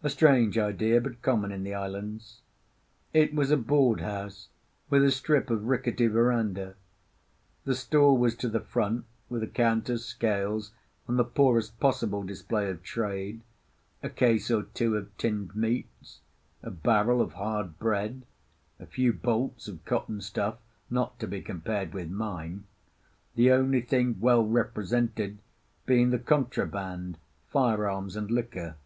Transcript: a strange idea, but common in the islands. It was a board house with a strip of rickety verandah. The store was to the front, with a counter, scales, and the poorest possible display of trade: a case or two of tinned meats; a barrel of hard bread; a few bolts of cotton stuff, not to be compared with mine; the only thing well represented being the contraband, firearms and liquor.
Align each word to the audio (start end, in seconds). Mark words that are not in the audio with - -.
a 0.00 0.08
strange 0.08 0.56
idea, 0.56 1.00
but 1.00 1.20
common 1.22 1.50
in 1.50 1.64
the 1.64 1.74
islands. 1.74 2.40
It 3.12 3.34
was 3.34 3.50
a 3.50 3.56
board 3.56 4.00
house 4.00 4.46
with 4.88 5.02
a 5.02 5.10
strip 5.10 5.50
of 5.50 5.64
rickety 5.64 6.06
verandah. 6.06 6.76
The 7.64 7.74
store 7.74 8.16
was 8.16 8.36
to 8.36 8.48
the 8.48 8.60
front, 8.60 9.06
with 9.28 9.42
a 9.42 9.48
counter, 9.48 9.98
scales, 9.98 10.70
and 11.08 11.18
the 11.18 11.24
poorest 11.24 11.80
possible 11.80 12.22
display 12.22 12.70
of 12.70 12.84
trade: 12.84 13.40
a 14.04 14.08
case 14.08 14.52
or 14.52 14.62
two 14.72 14.96
of 14.96 15.08
tinned 15.18 15.56
meats; 15.56 16.20
a 16.62 16.70
barrel 16.70 17.20
of 17.20 17.32
hard 17.32 17.76
bread; 17.80 18.24
a 18.78 18.86
few 18.86 19.12
bolts 19.12 19.66
of 19.66 19.84
cotton 19.84 20.20
stuff, 20.20 20.58
not 20.90 21.18
to 21.18 21.26
be 21.26 21.40
compared 21.42 21.92
with 21.92 22.08
mine; 22.08 22.66
the 23.34 23.50
only 23.50 23.80
thing 23.80 24.14
well 24.20 24.46
represented 24.46 25.38
being 25.86 26.10
the 26.10 26.20
contraband, 26.20 27.18
firearms 27.48 28.14
and 28.14 28.30
liquor. 28.30 28.76